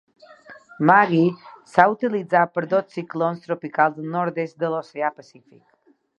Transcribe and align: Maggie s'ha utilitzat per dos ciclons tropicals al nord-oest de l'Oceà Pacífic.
Maggie 0.89 1.35
s'ha 1.73 1.85
utilitzat 1.91 2.57
per 2.57 2.65
dos 2.73 2.97
ciclons 2.97 3.45
tropicals 3.45 4.01
al 4.07 4.09
nord-oest 4.17 4.61
de 4.65 4.75
l'Oceà 4.75 5.15
Pacífic. 5.21 5.63